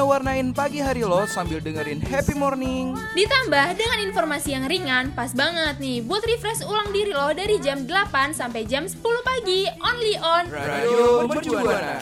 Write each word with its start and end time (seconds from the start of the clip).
waktunya 0.00 0.16
warnain 0.16 0.48
pagi 0.56 0.80
hari 0.80 1.04
lo 1.04 1.28
sambil 1.28 1.60
dengerin 1.60 2.00
happy 2.00 2.32
morning. 2.32 2.96
Ditambah 3.12 3.76
dengan 3.76 3.98
informasi 4.08 4.56
yang 4.56 4.64
ringan, 4.64 5.12
pas 5.12 5.28
banget 5.36 5.76
nih 5.76 6.00
buat 6.00 6.24
refresh 6.24 6.64
ulang 6.64 6.88
diri 6.88 7.12
lo 7.12 7.28
dari 7.36 7.60
jam 7.60 7.84
8 7.84 8.32
sampai 8.32 8.64
jam 8.64 8.88
10 8.88 8.96
pagi, 9.20 9.68
only 9.84 10.16
on 10.16 10.44
Radio 10.48 11.28
Mercubuana. 11.28 12.00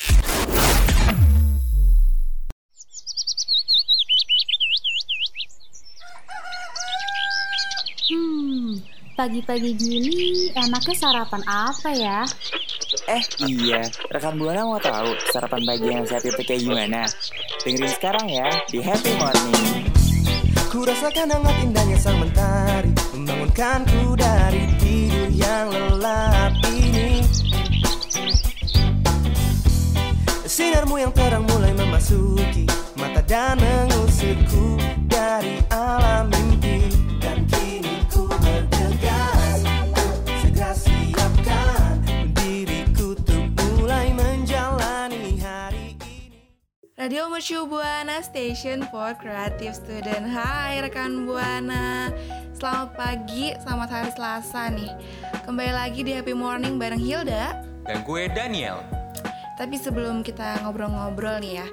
Hmm, 8.09 8.79
pagi-pagi 9.19 9.75
gini 9.75 10.55
enaknya 10.55 10.95
sarapan 10.95 11.43
apa 11.51 11.91
ya? 11.99 12.23
Eh 13.09 13.25
iya, 13.49 13.89
rekan 14.13 14.37
Buana 14.37 14.69
mau 14.69 14.77
tahu 14.77 15.17
sarapan 15.33 15.65
pagi 15.65 15.89
yang 15.89 16.05
sehat 16.05 16.29
itu 16.29 16.45
kayak 16.45 16.61
gimana? 16.61 17.09
Dengerin 17.65 17.89
sekarang 17.97 18.29
ya 18.29 18.45
di 18.69 18.85
Happy 18.85 19.17
Morning. 19.17 19.89
Ku 20.69 20.85
rasakan 20.85 21.33
hangat 21.33 21.57
indahnya 21.65 21.97
sang 21.97 22.21
mentari 22.21 22.93
Membangunkanku 23.17 24.13
dari 24.21 24.69
tidur 24.77 25.33
yang 25.33 25.73
lelap 25.73 26.53
ini 26.69 27.25
Sinarmu 30.45 31.01
yang 31.01 31.09
terang 31.17 31.49
mulai 31.49 31.73
memasuki 31.73 32.69
Mata 33.01 33.25
dan 33.25 33.57
mengusirku 33.57 34.77
dari 35.09 35.57
alam 35.73 36.29
mimpi 36.29 36.58
Radio 47.09 47.25
Mercu 47.33 47.65
Buana 47.65 48.21
Station 48.21 48.85
for 48.93 49.17
Creative 49.17 49.73
Student. 49.73 50.29
Hai 50.29 50.85
rekan 50.85 51.25
Buana. 51.25 52.13
Selamat 52.53 53.01
pagi, 53.01 53.57
selamat 53.65 53.89
hari 53.89 54.11
Selasa 54.13 54.69
nih. 54.69 54.93
Kembali 55.49 55.73
lagi 55.73 56.05
di 56.05 56.13
Happy 56.13 56.37
Morning 56.37 56.77
bareng 56.77 57.01
Hilda. 57.01 57.65
Dan 57.89 58.05
gue 58.05 58.29
Daniel. 58.29 58.85
Tapi 59.57 59.81
sebelum 59.81 60.21
kita 60.21 60.61
ngobrol-ngobrol 60.61 61.41
nih 61.41 61.65
ya 61.65 61.67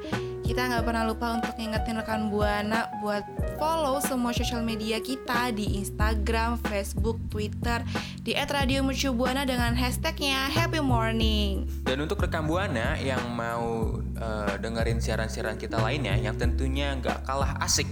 Kita 0.46 0.62
nggak 0.70 0.86
pernah 0.86 1.10
lupa 1.10 1.42
untuk 1.42 1.58
ngingetin 1.58 1.98
rekan 1.98 2.30
Buana 2.30 2.86
Buat 3.02 3.26
follow 3.58 3.98
semua 3.98 4.30
sosial 4.30 4.62
media 4.62 5.02
kita 5.02 5.50
Di 5.50 5.82
Instagram, 5.82 6.62
Facebook, 6.62 7.18
Twitter 7.34 7.82
Di 8.22 8.38
@radiomercubuana 8.38 9.42
dengan 9.50 9.74
hashtagnya 9.74 10.54
Happy 10.54 10.86
Morning 10.86 11.66
Dan 11.82 12.06
untuk 12.06 12.22
rekan 12.22 12.46
Buana 12.46 12.94
yang 13.02 13.26
mau 13.34 13.98
eh, 14.00 14.54
dengerin 14.62 15.02
siaran-siaran 15.02 15.58
kita 15.58 15.82
lainnya 15.82 16.14
yang 16.14 16.38
tentunya 16.38 16.96
nggak 16.96 17.28
kalah 17.28 17.58
asik, 17.66 17.90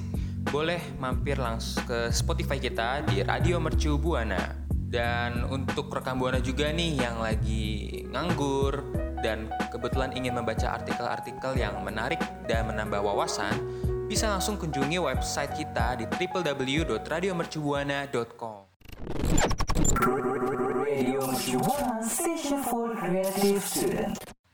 boleh 0.47 0.79
mampir 1.01 1.41
langsung 1.41 1.83
ke 1.89 2.13
Spotify 2.13 2.61
kita 2.61 3.03
di 3.07 3.25
Radio 3.25 3.59
Mercu 3.59 3.97
Buana. 3.99 4.61
Dan 4.69 5.49
untuk 5.49 5.89
rekan 5.89 6.21
Buana 6.21 6.37
juga 6.37 6.69
nih 6.69 7.01
yang 7.01 7.17
lagi 7.17 8.05
nganggur 8.13 9.02
dan 9.23 9.47
kebetulan 9.71 10.11
ingin 10.11 10.35
membaca 10.35 10.75
artikel-artikel 10.75 11.55
yang 11.55 11.79
menarik 11.79 12.19
dan 12.43 12.67
menambah 12.67 12.99
wawasan, 12.99 13.55
bisa 14.11 14.27
langsung 14.27 14.59
kunjungi 14.59 14.99
website 14.99 15.55
kita 15.55 15.95
di 15.95 16.03
www.radiomercubuana.com. 16.11 18.67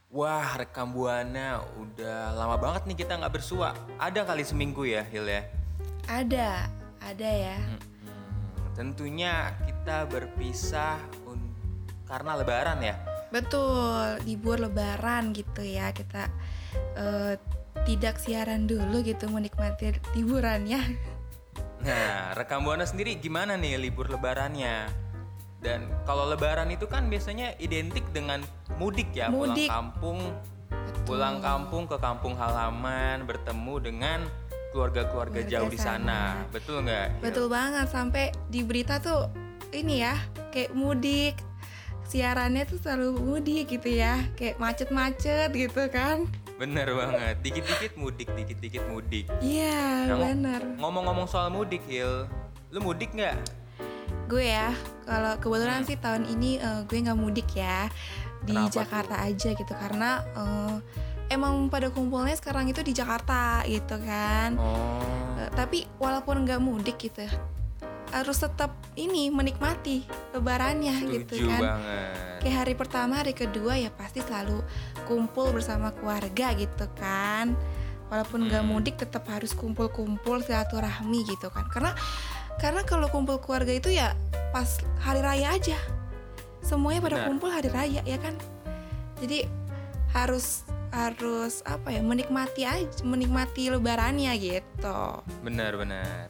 Wah, 0.09 0.57
rekam 0.57 0.89
buana 0.93 1.61
udah 1.77 2.33
lama 2.37 2.57
banget 2.61 2.85
nih 2.85 2.97
kita 3.01 3.17
nggak 3.17 3.33
bersua. 3.33 3.73
Ada 3.97 4.25
kali 4.25 4.43
seminggu 4.45 4.85
ya, 4.85 5.03
Hil 5.09 5.25
ya. 5.25 5.41
Ada, 6.09 6.65
ada 7.05 7.29
ya 7.29 7.53
Hmm, 7.57 7.77
tentunya 8.73 9.53
kita 9.65 10.05
berpisah 10.09 10.97
karena 12.09 12.41
Lebaran 12.41 12.81
ya. 12.81 13.08
Betul, 13.29 14.21
libur 14.25 14.57
lebaran 14.57 15.31
gitu 15.37 15.61
ya 15.61 15.93
Kita 15.93 16.29
eh, 16.97 17.33
tidak 17.87 18.19
siaran 18.19 18.67
dulu 18.67 19.01
gitu 19.05 19.29
menikmati 19.31 19.95
liburannya 20.17 20.81
Nah, 21.79 22.35
rekam 22.35 22.67
buana 22.67 22.83
sendiri 22.83 23.15
gimana 23.15 23.55
nih 23.55 23.79
libur 23.79 24.11
Lebarannya? 24.11 24.91
Dan 25.63 25.87
kalau 26.03 26.27
Lebaran 26.27 26.71
itu 26.71 26.87
kan 26.87 27.07
biasanya 27.07 27.55
identik 27.59 28.03
dengan 28.11 28.43
mudik 28.79 29.11
ya, 29.15 29.31
Mudik. 29.31 29.67
pulang 29.67 29.71
kampung, 29.71 30.19
pulang 31.03 31.37
kampung 31.39 31.83
ke 31.87 31.95
kampung 31.99 32.35
halaman, 32.35 33.23
bertemu 33.27 33.75
dengan 33.79 34.19
keluarga-keluarga 34.71 35.43
Keluarga 35.43 35.51
jauh 35.51 35.71
di 35.71 35.79
sana. 35.79 36.35
sana. 36.35 36.51
Betul 36.51 36.83
nggak? 36.87 37.07
Betul 37.23 37.47
banget, 37.51 37.87
sampai 37.91 38.31
di 38.47 38.59
berita 38.63 38.99
tuh 38.99 39.27
ini 39.71 40.01
ya 40.03 40.15
Kayak 40.49 40.71
mudik 40.75 41.35
Siarannya 42.09 42.65
tuh 42.65 42.77
selalu 42.77 43.15
mudik 43.15 43.69
gitu 43.69 43.89
ya 43.91 44.25
Kayak 44.33 44.57
macet-macet 44.57 45.49
gitu 45.51 45.85
kan 45.87 46.25
Bener 46.57 46.91
banget. 46.91 47.39
Dikit-dikit 47.39 47.95
mudik, 47.95 48.27
dikit-dikit 48.33 48.83
mudik. 48.89 49.29
Iya 49.39 50.09
Nah, 50.09 50.17
bener 50.19 50.61
Ngomong-ngomong 50.75 51.23
soal 51.23 51.47
mudik, 51.47 51.79
Hil, 51.85 52.27
lu 52.69 52.79
mudik 52.81 53.13
nggak? 53.13 53.37
Gue 54.25 54.49
ya, 54.49 54.73
kalau 55.05 55.37
kebetulan 55.37 55.85
sih 55.85 55.95
tahun 55.95 56.27
ini 56.27 56.57
eh, 56.57 56.81
gue 56.83 56.97
nggak 56.99 57.15
mudik 57.15 57.49
ya 57.53 57.87
Di 58.41 58.51
Kenapa 58.51 58.67
tuh? 58.67 58.75
Jakarta 58.75 59.15
aja 59.21 59.49
gitu 59.53 59.71
Karena 59.71 60.09
eh, 60.35 60.75
emang 61.29 61.69
pada 61.69 61.87
kumpulnya 61.89 62.33
sekarang 62.33 62.67
itu 62.67 62.81
di 62.81 62.91
Jakarta 62.91 63.61
gitu 63.63 63.95
kan 64.01 64.57
Oh, 64.57 64.97
Eh, 65.37 65.47
tapi 65.53 65.87
walaupun 65.95 66.43
nggak 66.43 66.59
mudik 66.59 66.97
gitu 66.99 67.23
harus 68.09 68.35
tetap 68.35 68.73
ini 68.99 69.29
menikmati 69.29 70.03
lebarannya 70.31 70.95
gitu 71.07 71.39
setuju 71.39 71.45
kan 71.47 71.61
banget. 71.63 72.11
kayak 72.39 72.55
hari 72.57 72.73
pertama 72.73 73.13
hari 73.15 73.31
kedua 73.31 73.73
ya 73.75 73.89
pasti 73.89 74.19
selalu 74.19 74.59
kumpul 75.03 75.49
bersama 75.49 75.91
keluarga 75.91 76.51
gitu 76.53 76.85
kan 76.93 77.55
walaupun 78.09 78.45
nggak 78.45 78.59
Hmm. 78.59 78.69
mudik 78.69 78.95
tetap 78.95 79.23
harus 79.25 79.53
kumpul-kumpul 79.53 80.41
silaturahmi 80.41 81.23
gitu 81.25 81.47
kan 81.47 81.65
karena 81.69 81.91
karena 82.57 82.81
kalau 82.83 83.07
kumpul 83.07 83.37
keluarga 83.37 83.71
itu 83.71 83.89
ya 83.89 84.11
pas 84.51 84.67
hari 84.99 85.21
raya 85.21 85.53
aja 85.53 85.79
semuanya 86.59 86.99
pada 86.99 87.17
Benar. 87.17 87.27
kumpul 87.27 87.49
hari 87.49 87.69
raya 87.69 88.01
ya 88.03 88.17
kan 88.17 88.35
jadi 89.17 89.47
harus 90.11 90.65
harus 90.89 91.61
apa 91.63 91.93
ya 91.93 92.01
menikmati 92.01 92.65
aja 92.65 93.05
menikmati 93.05 93.69
lebarannya 93.69 94.33
gitu 94.35 94.99
Bener-bener. 95.39 96.27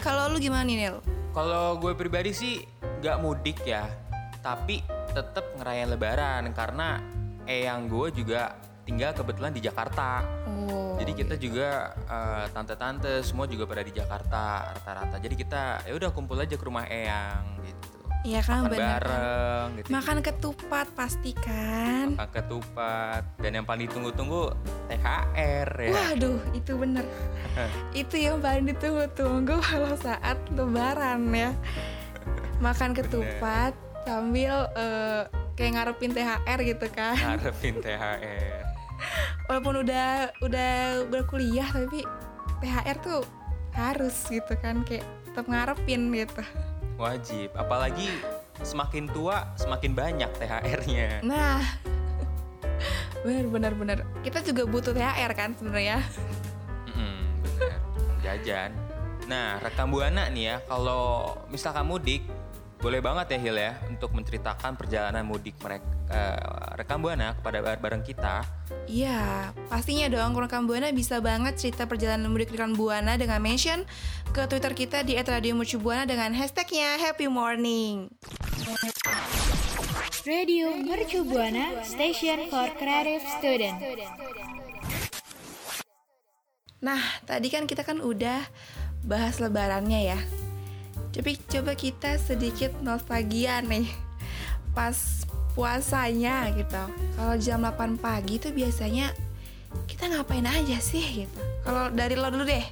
kalau 0.00 0.28
lu 0.28 0.40
gimana 0.40 0.64
nih 0.64 0.88
Nel? 0.88 0.96
Kalau 1.34 1.82
gue 1.82 1.98
pribadi 1.98 2.30
sih 2.30 2.62
nggak 3.02 3.18
mudik 3.18 3.66
ya, 3.66 3.90
tapi 4.38 4.86
tetap 5.10 5.42
ngerayain 5.58 5.90
Lebaran 5.90 6.54
karena 6.54 7.02
eyang 7.50 7.90
gue 7.90 8.14
juga 8.14 8.54
tinggal 8.86 9.10
kebetulan 9.18 9.50
di 9.50 9.58
Jakarta. 9.58 10.22
Oh, 10.46 10.94
Jadi 10.94 11.10
kita 11.10 11.34
juga 11.34 11.90
eh, 12.06 12.46
tante-tante 12.54 13.18
semua 13.26 13.50
juga 13.50 13.66
pada 13.66 13.82
di 13.82 13.90
Jakarta 13.90 14.70
rata-rata. 14.78 15.18
Jadi 15.18 15.34
kita 15.34 15.82
ya 15.82 15.92
udah 15.98 16.14
kumpul 16.14 16.38
aja 16.38 16.54
ke 16.54 16.62
rumah 16.62 16.86
eyang 16.86 17.66
gitu. 17.66 17.98
Iya 18.24 18.40
kan 18.46 18.70
benar. 18.70 19.02
kan? 19.02 19.10
bareng 19.10 19.53
gitu. 19.84 19.92
Makan 19.92 20.18
ketupat 20.24 20.86
pasti 20.96 21.36
kan. 21.36 22.16
Makan 22.16 22.30
ketupat 22.32 23.22
dan 23.36 23.50
yang 23.60 23.66
paling 23.68 23.84
ditunggu-tunggu 23.88 24.56
THR 24.88 25.68
ya. 25.68 25.92
Waduh, 25.92 26.40
itu 26.56 26.72
bener. 26.72 27.04
itu 28.00 28.16
yang 28.16 28.40
paling 28.40 28.64
ditunggu-tunggu 28.72 29.60
kalau 29.60 29.92
saat 30.00 30.40
lebaran 30.56 31.28
ya. 31.36 31.52
Makan 32.64 32.96
ketupat 32.96 33.76
sambil 34.08 34.72
eh, 34.72 35.22
kayak 35.56 35.72
ngarepin 35.76 36.12
THR 36.16 36.58
gitu 36.64 36.86
kan. 36.88 37.36
Ngarepin 37.36 37.74
THR. 37.84 38.64
Walaupun 39.52 39.84
udah 39.84 40.32
udah 40.40 40.72
berkuliah 41.12 41.68
tapi 41.68 42.00
THR 42.64 42.96
tuh 43.04 43.22
harus 43.74 44.14
gitu 44.30 44.54
kan 44.62 44.80
kayak 44.86 45.04
tetap 45.28 45.44
ngarepin 45.50 46.08
gitu. 46.14 46.42
Wajib, 46.94 47.50
apalagi 47.58 48.06
semakin 48.62 49.10
tua 49.10 49.50
semakin 49.58 49.90
banyak 49.96 50.30
THR-nya. 50.38 51.24
Nah, 51.26 51.64
bener. 53.24 54.04
Kita 54.22 54.44
juga 54.44 54.62
butuh 54.68 54.92
THR 54.92 55.32
kan 55.34 55.56
sebenarnya. 55.56 56.04
Mm-mm, 56.92 57.18
bener. 57.42 57.80
Jajan. 58.22 58.70
Nah, 59.24 59.56
rekam 59.64 59.88
buana 59.88 60.28
nih 60.28 60.44
ya, 60.52 60.56
kalau 60.68 61.32
misalkan 61.48 61.88
mudik, 61.88 62.22
boleh 62.84 63.00
banget 63.00 63.32
ya 63.32 63.38
Hil 63.40 63.56
ya 63.56 63.72
untuk 63.88 64.12
menceritakan 64.12 64.76
perjalanan 64.76 65.24
mudik 65.24 65.56
mereka 65.64 65.88
rekam 66.76 67.00
buana 67.00 67.32
kepada 67.32 67.64
bar- 67.64 67.80
bareng 67.80 68.04
kita. 68.04 68.44
Iya, 68.84 69.56
pastinya 69.72 70.04
dong 70.12 70.36
Rekam 70.36 70.68
Buana 70.68 70.92
bisa 70.92 71.16
banget 71.24 71.56
cerita 71.56 71.88
perjalanan 71.88 72.28
mudik 72.28 72.52
Rekam 72.52 72.76
Buana 72.76 73.16
dengan 73.16 73.40
mention 73.40 73.88
ke 74.36 74.44
Twitter 74.44 74.76
kita 74.76 75.00
di 75.00 75.16
@radiomercubuana 75.16 76.04
dengan 76.04 76.36
hashtagnya 76.36 77.00
Happy 77.00 77.24
Morning. 77.24 78.12
Radio 80.24 80.72
Mercu 80.72 81.20
Buana 81.20 81.84
Station 81.84 82.48
for 82.48 82.72
Creative 82.80 83.20
Student. 83.36 83.76
Nah, 86.80 86.96
tadi 87.28 87.52
kan 87.52 87.68
kita 87.68 87.84
kan 87.84 88.00
udah 88.00 88.40
bahas 89.04 89.36
lebarannya 89.36 90.16
ya. 90.16 90.18
Tapi 91.12 91.36
coba 91.44 91.76
kita 91.76 92.16
sedikit 92.16 92.72
nostalgia 92.80 93.60
nih. 93.60 93.84
Pas 94.72 95.28
puasanya 95.52 96.48
gitu. 96.56 96.84
Kalau 97.20 97.36
jam 97.36 97.68
8 97.68 98.00
pagi 98.00 98.40
tuh 98.40 98.56
biasanya 98.56 99.12
kita 99.84 100.08
ngapain 100.08 100.48
aja 100.48 100.80
sih 100.80 101.28
gitu. 101.28 101.40
Kalau 101.68 101.92
dari 101.92 102.16
lo 102.16 102.32
dulu 102.32 102.48
deh. 102.48 102.64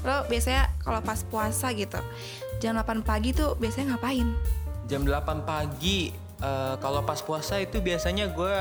Lo 0.00 0.24
biasanya 0.32 0.72
kalau 0.80 1.04
pas 1.04 1.20
puasa 1.28 1.76
gitu. 1.76 2.00
Jam 2.64 2.72
8 2.80 3.04
pagi 3.04 3.36
tuh 3.36 3.52
biasanya 3.60 4.00
ngapain? 4.00 4.32
Jam 4.86 5.02
8 5.02 5.10
pagi 5.42 6.10
eh, 6.38 6.74
kalau 6.76 7.02
pas 7.02 7.18
puasa 7.18 7.58
itu 7.58 7.80
biasanya 7.80 8.30
gue 8.30 8.54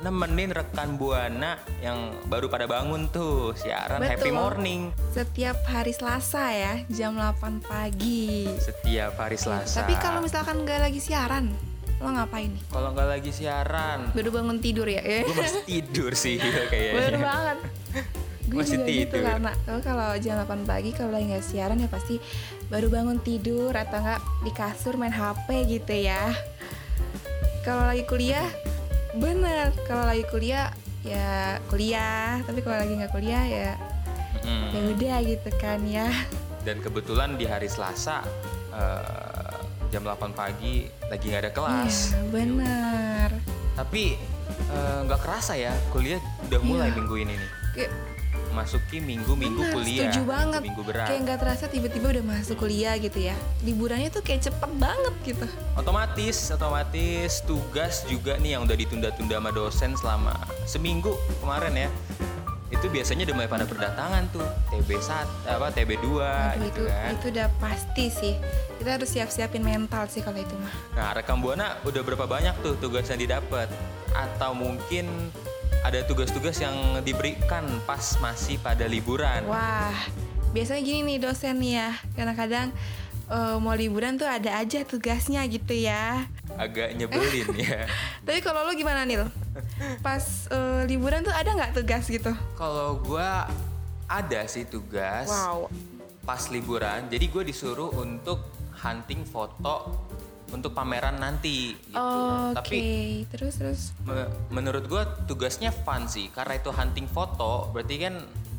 nemenin 0.00 0.48
rekan 0.50 0.96
buana 0.96 1.56
yang 1.78 1.98
baru 2.24 2.48
pada 2.48 2.64
bangun 2.64 3.08
tuh 3.08 3.52
siaran 3.52 4.00
happy 4.00 4.30
Betul. 4.30 4.36
morning 4.36 4.80
Setiap 5.10 5.60
hari 5.66 5.92
Selasa 5.92 6.48
ya, 6.48 6.74
jam 6.88 7.12
8 7.14 7.60
pagi. 7.62 8.48
setiap 8.58 9.16
hari 9.18 9.36
Selasa. 9.36 9.82
Tapi 9.82 9.94
kalau 9.96 10.20
misalkan 10.20 10.62
nggak 10.62 10.80
lagi 10.82 10.96
siaran, 10.98 11.52
lo 11.98 12.08
ngapain 12.10 12.48
nih? 12.48 12.62
kalau 12.68 12.92
nggak 12.92 13.08
lagi 13.10 13.30
siaran, 13.30 13.98
Baru 14.12 14.28
bangun 14.30 14.56
tidur 14.58 14.86
ya? 14.86 15.00
gue 15.00 15.32
masih 15.32 15.64
tidur 15.64 16.12
sih 16.14 16.40
kayaknya. 16.72 16.92
Bener 16.94 17.16
banget. 17.18 17.58
Gue 18.56 18.64
Masih 18.64 18.80
juga 18.80 18.88
gitu 18.88 19.16
karena 19.20 19.52
kalau 19.68 19.80
kalau 19.84 20.08
jam 20.16 20.40
8 20.40 20.64
pagi 20.64 20.90
kalau 20.90 21.12
lagi 21.12 21.28
nggak 21.28 21.44
siaran 21.44 21.76
ya 21.76 21.92
pasti 21.92 22.16
baru 22.66 22.88
bangun 22.88 23.20
tidur 23.20 23.68
atau 23.70 24.00
nggak 24.00 24.20
di 24.42 24.50
kasur 24.50 24.96
main 24.96 25.12
HP 25.12 25.44
gitu 25.68 25.92
ya. 25.92 26.32
Kalau 27.60 27.84
lagi 27.84 28.08
kuliah, 28.08 28.48
bener. 29.12 29.76
Kalau 29.84 30.08
lagi 30.08 30.24
kuliah 30.24 30.72
ya 31.04 31.60
kuliah. 31.68 32.40
Tapi 32.42 32.64
kalau 32.64 32.80
lagi 32.80 32.96
nggak 32.96 33.12
kuliah 33.12 33.44
ya 33.44 33.72
Mm. 34.36 34.68
ya 34.70 34.80
udah 34.94 35.16
gitu 35.26 35.50
kan 35.58 35.80
ya. 35.84 36.06
Dan 36.62 36.78
kebetulan 36.78 37.34
di 37.34 37.44
hari 37.44 37.66
Selasa 37.66 38.22
eh, 38.70 39.52
jam 39.90 40.00
8 40.00 40.32
pagi 40.32 40.86
lagi 41.10 41.24
nggak 41.28 41.42
ada 41.42 41.52
kelas. 41.52 41.94
Iya 42.14 42.20
bener. 42.30 43.28
Tapi 43.74 44.14
eh, 44.70 44.98
nggak 45.04 45.20
kerasa 45.20 45.58
ya 45.58 45.74
kuliah 45.90 46.22
udah 46.46 46.60
mulai 46.62 46.88
Iya. 46.88 46.96
minggu 46.96 47.16
ini 47.18 47.34
nih. 47.34 47.50
Kayak 48.56 48.72
Masuki 48.72 48.98
minggu-minggu 49.04 49.60
Benar, 49.60 49.74
kuliah. 49.76 50.00
setuju 50.08 50.22
banget. 50.24 50.60
Minggu 50.64 50.82
berat. 50.88 51.06
Kayak 51.12 51.20
nggak 51.28 51.38
terasa 51.44 51.64
tiba-tiba 51.68 52.06
udah 52.08 52.24
masuk 52.24 52.56
kuliah 52.56 52.94
gitu 52.96 53.18
ya. 53.20 53.36
Liburannya 53.60 54.08
tuh 54.08 54.24
kayak 54.24 54.48
cepet 54.48 54.70
banget 54.80 55.14
gitu. 55.28 55.44
Otomatis, 55.76 56.36
otomatis 56.48 57.44
tugas 57.44 58.08
juga 58.08 58.40
nih 58.40 58.56
yang 58.56 58.64
udah 58.64 58.72
ditunda-tunda 58.72 59.36
sama 59.36 59.50
dosen 59.52 59.92
selama 60.00 60.32
seminggu 60.64 61.12
kemarin 61.44 61.84
ya. 61.84 61.88
Itu 62.72 62.88
biasanya 62.88 63.28
udah 63.28 63.34
mulai 63.36 63.50
pada 63.52 63.64
berdatangan 63.68 64.24
tuh. 64.32 64.48
TB 64.72 64.88
1, 65.04 65.52
apa 65.52 65.66
TB 65.76 65.90
2 66.00 66.56
Aduh, 66.56 66.64
gitu 66.64 66.80
itu 66.80 66.82
kan. 66.88 67.10
itu 67.12 67.26
udah 67.36 67.48
pasti 67.60 68.04
sih. 68.08 68.34
Kita 68.80 68.88
harus 68.96 69.08
siap-siapin 69.12 69.60
mental 69.60 70.08
sih 70.08 70.24
kalau 70.24 70.40
itu 70.40 70.56
mah. 70.56 70.72
Nah, 70.96 71.12
rekam 71.12 71.44
Buana 71.44 71.76
udah 71.84 72.00
berapa 72.00 72.24
banyak 72.24 72.56
tuh 72.64 72.72
tugas 72.80 73.04
yang 73.12 73.20
didapat? 73.20 73.68
Atau 74.16 74.56
mungkin 74.56 75.28
ada 75.86 76.02
tugas-tugas 76.02 76.58
yang 76.58 76.74
diberikan 77.06 77.62
pas 77.86 78.18
masih 78.18 78.58
pada 78.58 78.90
liburan. 78.90 79.46
Wah, 79.46 79.94
biasanya 80.50 80.82
gini 80.82 81.14
nih 81.14 81.18
dosen 81.22 81.62
nih 81.62 81.72
ya. 81.78 81.90
Kadang-kadang 82.18 82.74
eh, 83.30 83.56
mau 83.62 83.70
liburan 83.70 84.18
tuh 84.18 84.26
ada 84.26 84.58
aja 84.58 84.82
tugasnya 84.82 85.46
gitu 85.46 85.78
ya. 85.78 86.26
Agak 86.58 86.90
nyebelin 86.98 87.54
ya. 87.54 87.86
Tapi 88.26 88.42
kalau 88.42 88.66
lo 88.66 88.74
gimana 88.74 89.06
nih? 89.06 89.30
Pas 90.02 90.50
eh, 90.50 90.82
liburan 90.90 91.22
tuh 91.22 91.30
ada 91.30 91.54
nggak 91.54 91.78
tugas 91.78 92.10
gitu? 92.10 92.34
Kalau 92.58 92.98
gua 92.98 93.46
ada 94.10 94.42
sih 94.50 94.66
tugas 94.66 95.30
Wow. 95.30 95.70
pas 96.26 96.50
liburan. 96.50 97.06
Jadi 97.06 97.30
gue 97.30 97.42
disuruh 97.46 97.90
untuk 97.94 98.42
hunting 98.82 99.22
foto 99.22 100.02
untuk 100.48 100.72
pameran 100.72 101.18
nanti 101.18 101.74
gitu. 101.74 101.98
Oke, 101.98 102.54
Tapi 102.54 102.78
terus 103.28 103.54
terus. 103.58 103.80
me- 104.02 104.30
menurut 104.50 104.86
gue 104.86 105.02
tugasnya 105.26 105.74
fun 105.74 106.06
sih 106.06 106.30
karena 106.30 106.54
itu 106.54 106.70
hunting 106.70 107.06
foto 107.06 107.70
berarti 107.70 107.94
kan 107.98 108.14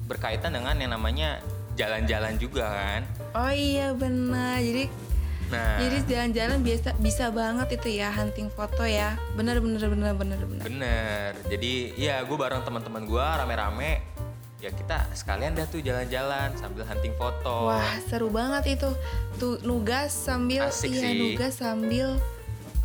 berkaitan 0.07 0.51
dengan 0.51 0.75
yang 0.75 0.91
namanya 0.91 1.39
jalan-jalan 1.75 2.35
juga 2.35 2.67
kan. 2.67 3.01
Oh 3.33 3.51
iya 3.51 3.93
benar. 3.93 4.59
Jadi 4.59 5.07
Nah, 5.47 5.79
Jadi 5.79 6.11
jalan-jalan 6.11 6.59
biasa 6.59 6.99
bisa 6.99 7.31
banget 7.31 7.79
itu 7.79 8.03
ya 8.03 8.11
hunting 8.11 8.51
foto 8.51 8.83
ya. 8.83 9.15
Bener 9.31 9.63
bener 9.63 9.79
bener 9.87 10.11
bener 10.11 10.39
bener. 10.43 10.63
bener. 10.67 11.31
Jadi 11.47 11.95
ya 11.95 12.19
gue 12.19 12.35
bareng 12.35 12.67
teman-teman 12.67 13.07
gue 13.07 13.23
rame-rame 13.23 14.16
ya 14.57 14.73
kita 14.73 15.05
sekalian 15.13 15.53
dah 15.53 15.69
tuh 15.69 15.81
jalan-jalan 15.85 16.49
sambil 16.57 16.81
hunting 16.85 17.13
foto. 17.13 17.69
Wah 17.69 17.93
seru 18.09 18.33
banget 18.33 18.77
itu. 18.81 18.89
Tuh 19.37 19.61
nugas 19.61 20.09
sambil 20.09 20.69
Asik 20.69 20.97
iya 20.97 21.13
sih. 21.13 21.17
nugas 21.17 21.53
sambil 21.61 22.17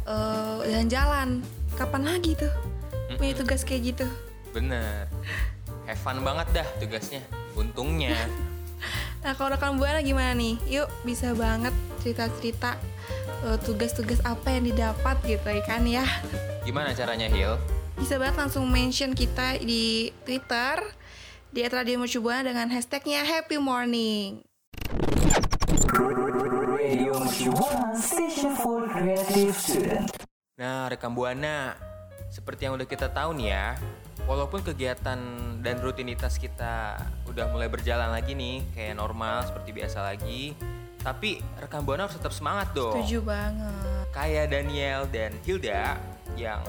eh, 0.04 0.56
jalan-jalan. 0.68 1.40
Kapan 1.72 2.02
lagi 2.04 2.36
tuh 2.36 2.52
punya 3.16 3.32
tugas 3.32 3.64
kayak 3.64 3.96
gitu? 3.96 4.06
Bener. 4.52 5.08
Have 5.88 6.00
fun 6.00 6.20
banget 6.20 6.46
dah 6.52 6.66
tugasnya. 6.80 7.24
Untungnya. 7.56 8.16
Nah 9.22 9.38
kalau 9.38 9.54
rekan 9.54 9.78
buana 9.78 10.02
gimana 10.02 10.34
nih? 10.34 10.58
Yuk 10.66 10.90
bisa 11.06 11.30
banget 11.38 11.70
cerita-cerita 12.02 12.74
eh, 13.46 13.58
tugas-tugas 13.62 14.18
apa 14.26 14.50
yang 14.50 14.66
didapat 14.66 15.14
gitu 15.22 15.46
ya 15.46 15.62
kan 15.62 15.86
ya. 15.86 16.02
Gimana 16.66 16.90
caranya 16.90 17.30
Hil? 17.30 17.54
Bisa 17.94 18.18
banget 18.18 18.34
langsung 18.34 18.66
mention 18.66 19.14
kita 19.14 19.62
di 19.62 20.10
Twitter 20.26 20.82
di 21.52 21.60
@radiomercubuana 21.68 22.48
dengan 22.48 22.72
hashtagnya 22.72 23.28
Happy 23.28 23.60
Morning. 23.60 24.40
Nah, 30.56 30.88
rekam 30.88 31.12
buana, 31.12 31.76
seperti 32.32 32.64
yang 32.64 32.80
udah 32.80 32.88
kita 32.88 33.12
tahu 33.12 33.36
nih 33.36 33.52
ya, 33.52 33.76
walaupun 34.24 34.64
kegiatan 34.64 35.20
dan 35.60 35.76
rutinitas 35.84 36.40
kita 36.40 36.96
udah 37.28 37.52
mulai 37.52 37.68
berjalan 37.68 38.08
lagi 38.08 38.32
nih, 38.32 38.64
kayak 38.72 38.96
normal 38.96 39.44
seperti 39.44 39.76
biasa 39.76 39.98
lagi, 40.08 40.56
tapi 41.04 41.44
rekam 41.60 41.84
buana 41.84 42.08
harus 42.08 42.16
tetap 42.16 42.32
semangat 42.32 42.72
dong. 42.72 42.96
Setuju 42.96 43.28
banget. 43.28 44.08
Kayak 44.16 44.56
Daniel 44.56 45.04
dan 45.12 45.36
Hilda 45.44 46.00
yang 46.34 46.62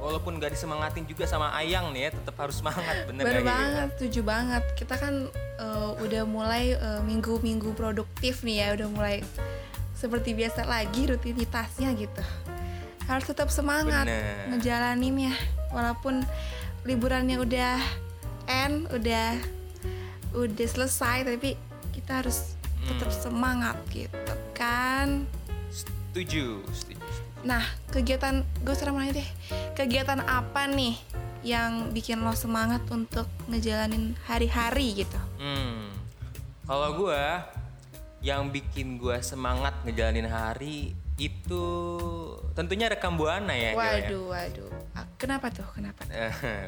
walaupun 0.00 0.38
gak 0.38 0.54
disemangatin 0.54 1.04
juga 1.04 1.26
sama 1.26 1.50
Ayang 1.52 1.90
nih 1.90 2.08
ya, 2.08 2.10
tetap 2.14 2.36
harus 2.38 2.62
semangat, 2.62 3.04
bener 3.10 3.24
Bener 3.26 3.42
banget, 3.42 3.88
setuju 3.98 4.20
banget. 4.22 4.62
Kita 4.78 4.94
kan 4.96 5.14
eh, 5.58 5.90
udah 6.00 6.22
mulai 6.24 6.78
eh, 6.78 7.00
minggu-minggu 7.02 7.74
produktif 7.74 8.46
nih 8.46 8.62
ya, 8.62 8.66
udah 8.78 8.88
mulai 8.88 9.16
seperti 9.96 10.36
biasa 10.36 10.68
lagi 10.68 11.08
rutinitasnya 11.08 11.90
gitu. 11.96 12.22
Harus 13.08 13.24
tetap 13.26 13.48
semangat 13.50 14.06
Bener. 14.06 14.54
ngejalaninnya, 14.54 15.34
walaupun 15.72 16.22
liburannya 16.86 17.42
udah 17.42 17.78
end, 18.46 18.86
udah 18.94 19.34
udah 20.36 20.68
selesai, 20.68 21.26
tapi 21.26 21.56
kita 21.90 22.22
harus 22.22 22.54
tetap 22.86 23.10
Hmm. 23.10 23.18
semangat 23.18 23.76
gitu 23.90 24.34
kan. 24.54 25.26
Setuju, 25.72 26.62
setuju. 26.70 26.95
Nah, 27.46 27.62
kegiatan 27.94 28.42
gue 28.42 28.74
sekarang 28.74 28.98
nanya 28.98 29.22
deh, 29.22 29.28
kegiatan 29.78 30.18
apa 30.26 30.66
nih 30.66 30.98
yang 31.46 31.94
bikin 31.94 32.18
lo 32.26 32.34
semangat 32.34 32.82
untuk 32.90 33.30
ngejalanin 33.46 34.18
hari-hari 34.26 35.06
gitu? 35.06 35.14
Hmm, 35.38 35.94
kalau 36.66 37.06
gue 37.06 37.22
yang 38.18 38.50
bikin 38.50 38.98
gue 38.98 39.14
semangat 39.22 39.78
ngejalanin 39.86 40.26
hari 40.26 40.90
itu 41.22 41.64
tentunya 42.58 42.90
rekam 42.90 43.14
buana 43.14 43.54
ya. 43.54 43.72
Hil, 43.72 43.78
ya. 43.78 43.78
Waduh, 43.78 44.24
waduh. 44.26 44.70
Ah, 44.98 45.06
Kenapa 45.14 45.46
tuh? 45.54 45.70
Kenapa? 45.70 46.02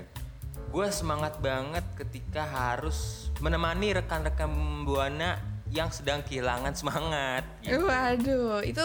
gue 0.78 0.86
semangat 0.94 1.42
banget 1.42 1.82
ketika 1.98 2.46
harus 2.46 3.28
menemani 3.42 3.98
rekan-rekan 3.98 4.46
buana 4.86 5.42
yang 5.74 5.90
sedang 5.90 6.22
kehilangan 6.22 6.70
semangat. 6.78 7.42
gitu. 7.66 7.82
Waduh, 7.82 8.62
itu 8.62 8.84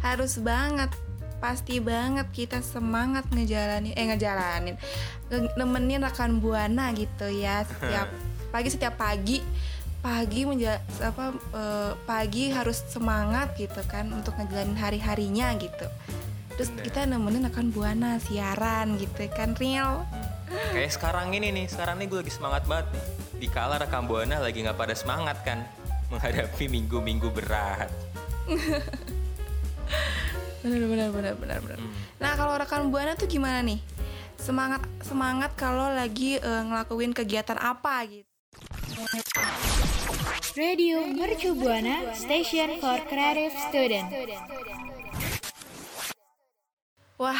harus 0.00 0.40
banget 0.40 0.90
pasti 1.40 1.80
banget 1.80 2.28
kita 2.36 2.60
semangat 2.60 3.24
ngejalanin 3.32 3.96
eh 3.96 4.06
ngejalanin 4.12 4.76
nge- 5.32 5.54
nemenin 5.56 6.04
rekan 6.04 6.36
buana 6.36 6.92
gitu 6.92 7.32
ya 7.32 7.64
setiap 7.68 8.08
pagi 8.52 8.68
setiap 8.68 8.94
pagi 9.00 9.40
pagi 10.00 10.48
menja 10.48 10.80
apa 11.00 11.32
eh, 11.32 11.92
pagi 12.04 12.52
harus 12.52 12.84
semangat 12.88 13.56
gitu 13.56 13.80
kan 13.88 14.12
untuk 14.12 14.36
ngejalanin 14.36 14.76
hari 14.76 15.00
harinya 15.00 15.52
gitu 15.56 15.88
terus 16.56 16.68
Bener. 16.76 16.84
kita 16.88 17.00
nemenin 17.08 17.48
rekan 17.48 17.72
buana 17.72 18.20
siaran 18.20 19.00
gitu 19.00 19.24
kan 19.32 19.56
real 19.56 20.04
Kayak 20.50 20.98
sekarang 20.98 21.30
ini 21.30 21.54
nih, 21.54 21.70
sekarang 21.70 22.02
nih 22.02 22.10
gue 22.10 22.26
lagi 22.26 22.34
semangat 22.34 22.66
banget 22.66 22.90
nih. 22.90 23.04
Di 23.38 23.46
kala 23.54 23.78
rekam 23.78 24.10
buana 24.10 24.42
lagi 24.42 24.66
nggak 24.66 24.74
pada 24.74 24.98
semangat 24.98 25.38
kan 25.46 25.62
menghadapi 26.10 26.66
minggu-minggu 26.66 27.30
berat. 27.30 27.86
benar 30.60 30.80
benar 30.86 31.08
benar 31.10 31.34
benar 31.36 31.58
benar 31.64 31.78
Hmm. 31.80 31.92
nah 32.20 32.32
kalau 32.36 32.54
rekan 32.56 32.92
buana 32.92 33.16
tuh 33.16 33.26
gimana 33.26 33.64
nih 33.64 33.80
semangat 34.36 34.84
semangat 35.00 35.52
kalau 35.56 35.88
lagi 35.88 36.36
eh, 36.36 36.62
ngelakuin 36.64 37.12
kegiatan 37.12 37.56
apa 37.56 38.04
gitu 38.08 38.28
Radio 40.58 41.06
Mercu 41.06 41.54
Buana 41.54 42.10
Station 42.12 42.82
for 42.82 42.98
Creative 43.06 43.54
Student. 43.70 44.10
Wah, 47.16 47.38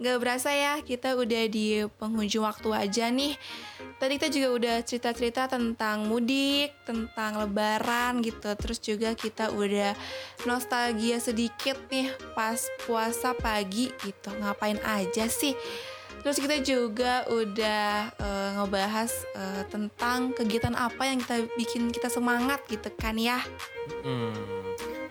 nggak 0.00 0.16
berasa 0.16 0.48
ya 0.48 0.80
kita 0.80 1.12
udah 1.12 1.44
di 1.52 1.84
penghujung 2.00 2.48
waktu 2.48 2.68
aja 2.72 3.12
nih. 3.12 3.36
Tadi 4.00 4.16
kita 4.16 4.32
juga 4.32 4.48
udah 4.56 4.76
cerita-cerita 4.80 5.44
tentang 5.44 6.08
mudik, 6.08 6.72
tentang 6.88 7.36
lebaran 7.36 8.24
gitu. 8.24 8.48
Terus 8.56 8.80
juga 8.80 9.12
kita 9.12 9.52
udah 9.52 9.92
nostalgia 10.48 11.20
sedikit 11.20 11.76
nih 11.92 12.08
pas 12.32 12.64
puasa 12.88 13.36
pagi 13.36 13.92
gitu. 14.00 14.32
Ngapain 14.40 14.80
aja 14.80 15.28
sih? 15.28 15.52
Terus 16.20 16.36
kita 16.40 16.56
juga 16.64 17.24
udah 17.28 18.12
eh, 18.16 18.50
ngebahas 18.56 19.12
eh, 19.36 19.62
tentang 19.68 20.32
kegiatan 20.32 20.76
apa 20.76 21.08
yang 21.08 21.20
kita 21.20 21.44
bikin 21.60 21.92
kita 21.92 22.08
semangat 22.08 22.64
gitu 22.72 22.88
kan 22.96 23.20
ya. 23.20 23.40
Hmm. 24.00 24.32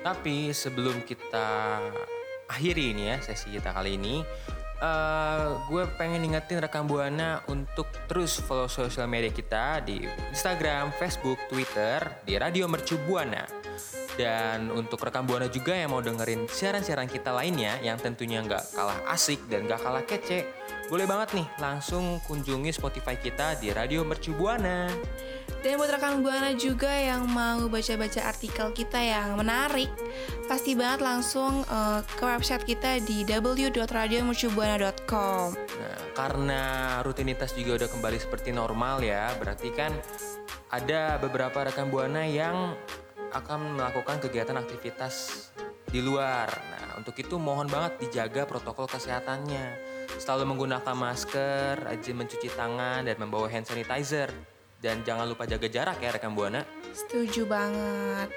Tapi 0.01 0.49
sebelum 0.49 1.05
kita 1.05 1.77
akhiri 2.49 2.97
ini 2.97 3.13
ya 3.13 3.17
sesi 3.21 3.53
kita 3.53 3.69
kali 3.73 4.01
ini, 4.01 4.25
eh 4.79 5.47
gue 5.67 5.83
pengen 5.99 6.23
ingetin 6.23 6.63
rekam 6.63 6.87
buana 6.87 7.43
untuk 7.51 7.91
terus 8.07 8.39
follow 8.39 8.71
sosial 8.71 9.11
media 9.11 9.27
kita 9.27 9.83
di 9.83 10.07
Instagram, 10.31 10.95
Facebook, 10.95 11.35
Twitter 11.51 11.99
di 12.23 12.39
Radio 12.39 12.65
Mercu 12.71 12.95
Buana. 13.03 13.43
Dan 14.19 14.67
untuk 14.75 14.99
rekam 14.99 15.23
buana 15.23 15.47
juga 15.47 15.71
yang 15.71 15.95
mau 15.95 16.03
dengerin 16.03 16.47
siaran-siaran 16.51 17.07
kita 17.07 17.31
lainnya 17.31 17.79
yang 17.79 17.95
tentunya 17.95 18.43
nggak 18.43 18.75
kalah 18.75 18.99
asik 19.15 19.39
dan 19.47 19.63
nggak 19.63 19.79
kalah 19.79 20.03
kece, 20.03 20.43
boleh 20.91 21.07
banget 21.07 21.39
nih 21.39 21.47
langsung 21.61 22.19
kunjungi 22.27 22.73
Spotify 22.75 23.15
kita 23.15 23.55
di 23.61 23.71
Radio 23.71 24.03
Mercu 24.03 24.35
Buana. 24.35 24.91
Dan 25.59 25.75
buat 25.75 25.91
rekan 25.91 26.23
Buana 26.23 26.55
juga 26.55 26.87
yang 26.87 27.27
mau 27.27 27.67
baca-baca 27.67 28.23
artikel 28.23 28.71
kita 28.71 28.95
yang 28.95 29.35
menarik, 29.35 29.91
pasti 30.47 30.71
banget 30.71 31.03
langsung 31.03 31.67
eh, 31.67 31.99
ke 32.15 32.23
website 32.23 32.63
kita 32.63 33.03
di 33.03 33.27
www.radiomercubuana.com. 33.27 35.59
Nah, 35.59 35.99
karena 36.15 36.63
rutinitas 37.03 37.51
juga 37.59 37.83
udah 37.83 37.91
kembali 37.91 38.23
seperti 38.23 38.55
normal 38.55 39.03
ya, 39.03 39.35
berarti 39.35 39.67
kan 39.75 39.91
ada 40.71 41.19
beberapa 41.19 41.67
rekan 41.67 41.91
buana 41.91 42.23
yang 42.23 42.79
akan 43.35 43.75
melakukan 43.75 44.23
kegiatan 44.23 44.55
aktivitas 44.55 45.51
di 45.89 45.99
luar. 45.99 46.47
Nah, 46.49 47.01
untuk 47.01 47.17
itu 47.19 47.35
mohon 47.35 47.67
banget 47.67 48.07
dijaga 48.07 48.47
protokol 48.47 48.87
kesehatannya. 48.87 49.75
Selalu 50.17 50.55
menggunakan 50.55 50.95
masker, 50.95 51.83
rajin 51.83 52.17
mencuci 52.17 52.49
tangan, 52.53 53.05
dan 53.05 53.17
membawa 53.19 53.49
hand 53.49 53.67
sanitizer. 53.67 54.29
Dan 54.79 55.03
jangan 55.03 55.27
lupa 55.27 55.43
jaga 55.43 55.67
jarak 55.67 55.99
ya 55.99 56.15
rekan 56.15 56.31
buana. 56.31 56.63
Setuju 56.95 57.43
banget. 57.43 58.31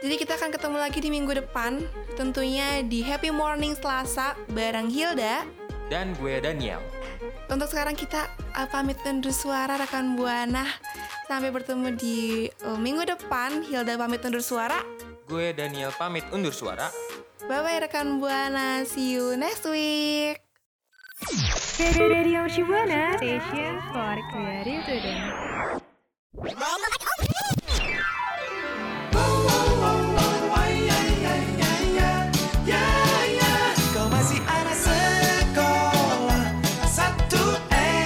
Jadi 0.00 0.14
kita 0.16 0.32
akan 0.40 0.50
ketemu 0.52 0.76
lagi 0.80 0.98
di 1.00 1.10
minggu 1.12 1.32
depan, 1.44 1.84
tentunya 2.16 2.80
di 2.80 3.04
Happy 3.04 3.28
Morning 3.28 3.76
Selasa 3.76 4.32
bareng 4.48 4.88
Hilda. 4.88 5.44
Dan 5.92 6.16
gue 6.16 6.40
Daniel. 6.40 6.80
Untuk 7.52 7.68
sekarang 7.68 7.98
kita 7.98 8.32
uh, 8.56 8.68
pamit 8.70 8.96
undur 9.04 9.34
suara 9.34 9.76
rekan 9.76 10.16
Buana. 10.16 10.64
Sampai 11.28 11.52
bertemu 11.52 11.92
di 12.00 12.48
uh, 12.64 12.80
minggu 12.80 13.04
depan. 13.04 13.60
Hilda 13.60 14.00
pamit 14.00 14.24
undur 14.24 14.40
suara. 14.40 14.80
Gue 15.28 15.52
Daniel 15.52 15.92
pamit 15.92 16.24
undur 16.32 16.54
suara. 16.56 16.88
Bye 17.44 17.60
bye 17.60 17.80
rekan 17.84 18.22
Buana. 18.22 18.88
See 18.88 19.18
you 19.18 19.36
next 19.36 19.68
week. 19.68 20.39
Radio 21.80 22.44
Mercu 22.44 22.60
Buana 22.68 23.16
Station 23.16 23.80
for 23.88 24.16
Creative 24.28 24.84
Student. 24.84 25.32
Kau 33.96 34.06
masih 34.12 34.44
anak 34.44 34.76
sekolah 34.76 36.44
Satu 36.84 37.56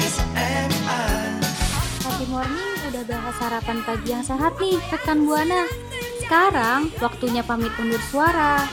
SMA 0.07 1.03
Happy 2.07 2.31
morning 2.31 2.79
udah 2.95 3.03
bahas 3.11 3.35
sarapan 3.43 3.83
pagi 3.83 4.15
yang 4.15 4.23
sehat 4.23 4.55
nih, 4.63 4.79
rekan 4.95 5.27
Buana. 5.27 5.67
Sekarang 6.23 6.95
waktunya 7.03 7.43
pamit 7.43 7.75
undur 7.83 7.99
suara. 8.07 8.71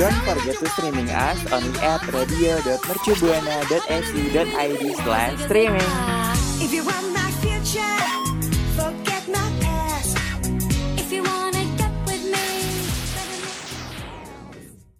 Don't 0.00 0.16
forget 0.24 0.56
to 0.56 0.64
streaming 0.70 1.10
us 1.10 1.52
on 1.52 1.62
at 1.76 2.00
radio.mercubuana.su.id 2.10 4.94
slash 4.94 5.44
streaming. 5.44 6.19